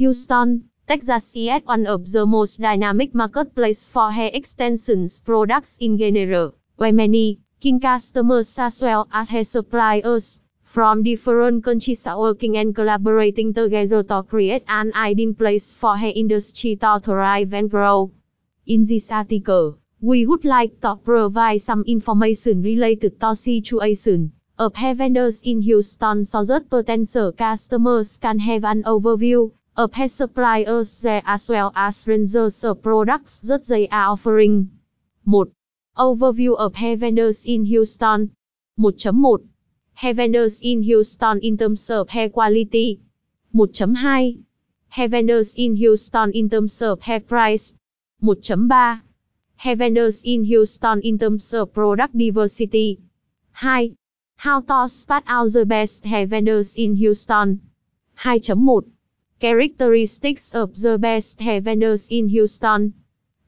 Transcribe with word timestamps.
Houston, 0.00 0.70
Texas 0.88 1.36
is 1.36 1.60
one 1.66 1.86
of 1.86 2.10
the 2.10 2.24
most 2.24 2.58
dynamic 2.58 3.14
marketplace 3.14 3.86
for 3.86 4.10
hair 4.10 4.30
extensions 4.32 5.20
products 5.20 5.76
in 5.78 5.98
general, 5.98 6.54
where 6.76 6.90
many 6.90 7.38
key 7.60 7.78
customers 7.78 8.58
as 8.58 8.80
well 8.80 9.06
as 9.12 9.28
hair 9.28 9.44
suppliers 9.44 10.40
from 10.62 11.02
different 11.02 11.62
countries 11.62 12.06
are 12.06 12.18
working 12.18 12.56
and 12.56 12.74
collaborating 12.74 13.52
together 13.52 14.02
to 14.02 14.22
create 14.22 14.64
an 14.68 14.90
ideal 14.94 15.34
place 15.34 15.74
for 15.74 15.98
hair 15.98 16.14
industry 16.16 16.76
to 16.76 16.98
thrive 17.04 17.52
and 17.52 17.68
grow. 17.68 18.10
In 18.64 18.80
this 18.88 19.12
article, 19.12 19.76
we 20.00 20.24
would 20.24 20.46
like 20.46 20.80
to 20.80 20.96
provide 20.96 21.60
some 21.60 21.84
information 21.86 22.62
related 22.62 23.20
to 23.20 23.36
situation 23.36 24.32
of 24.58 24.74
hair 24.76 24.94
vendors 24.94 25.42
in 25.42 25.60
Houston 25.60 26.24
so 26.24 26.42
that 26.44 26.70
potential 26.70 27.32
customers 27.32 28.16
can 28.16 28.38
have 28.38 28.64
an 28.64 28.82
overview 28.84 29.52
of 29.80 29.94
hair 29.94 30.08
suppliers 30.08 31.00
there 31.00 31.22
as 31.24 31.48
well 31.48 31.72
as 31.74 32.06
rangers 32.06 32.64
of 32.64 32.82
products. 32.82 33.40
That 33.40 33.66
they 33.66 33.88
are 33.88 34.12
offering. 34.12 34.78
1. 35.24 35.52
Overview 35.96 36.54
of 36.58 36.74
hair 36.74 36.96
vendors 36.96 37.46
in 37.46 37.64
Houston. 37.64 38.32
1.1 38.78 39.48
Hair 39.94 40.14
vendors 40.14 40.60
in 40.60 40.82
Houston 40.82 41.38
in 41.40 41.56
terms 41.56 41.88
of 41.88 42.10
hair 42.10 42.28
quality. 42.28 43.00
1.2 43.54 44.44
Hair 44.88 45.08
vendors 45.08 45.54
in 45.54 45.76
Houston 45.76 46.30
in 46.32 46.50
terms 46.50 46.82
of 46.82 47.00
hair 47.00 47.20
price. 47.20 47.72
1.3 48.22 49.00
Hair 49.56 49.76
vendors 49.76 50.22
in 50.24 50.44
Houston 50.44 51.00
in 51.00 51.18
terms 51.18 51.54
of 51.54 51.72
product 51.72 52.18
diversity. 52.18 53.00
2. 53.62 53.96
How 54.36 54.60
to 54.60 54.88
spot 54.90 55.24
out 55.26 55.52
the 55.52 55.64
best 55.64 56.04
hair 56.04 56.26
vendors 56.26 56.74
in 56.76 56.96
Houston. 56.96 57.62
2.1 58.18 58.84
Characteristics 59.40 60.54
of 60.54 60.76
the 60.76 60.98
best 60.98 61.40
heaveners 61.40 62.08
in 62.10 62.28
Houston. 62.28 62.92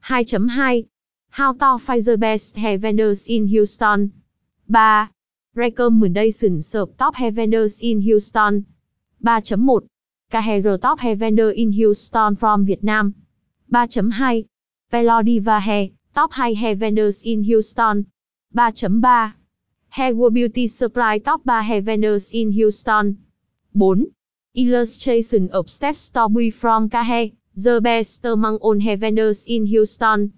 2.2 0.09 0.89
How 1.29 1.53
to 1.53 1.79
find 1.79 2.03
the 2.03 2.17
best 2.17 2.57
heaveners 2.57 3.27
in 3.27 3.47
Houston. 3.49 4.15
3. 4.73 5.09
Recommendations 5.55 6.75
of 6.75 6.97
top 6.97 7.17
heaveners 7.17 7.83
in 7.83 8.01
Houston. 8.01 8.65
3.1 9.23 9.87
Compare 10.31 10.79
top 10.79 11.01
heavener 11.01 11.53
in 11.55 11.73
Houston 11.73 12.37
from 12.37 12.65
Vietnam. 12.65 13.15
3.2 13.71 14.49
Pelodiva 14.91 15.61
Hair, 15.61 15.89
top 16.15 16.33
2 16.33 16.55
heaveners 16.55 17.23
in 17.23 17.45
Houston. 17.45 18.07
3.3 18.57 19.35
Hair 19.91 20.31
Beauty 20.31 20.67
Supply 20.69 21.19
top 21.19 21.43
3 21.45 21.63
heaveners 21.65 22.31
in 22.33 22.51
Houston. 22.53 23.19
4. 23.79 23.97
Illustration 24.55 25.51
of 25.51 25.71
steps 25.71 26.11
to 26.11 26.29
buy 26.29 26.51
from 26.51 26.91
Kahe, 26.91 27.33
the 27.55 27.81
best 27.81 28.25
among 28.25 28.57
all 28.57 28.79
hair 28.79 28.99
in 29.47 29.65
Houston. 29.65 30.35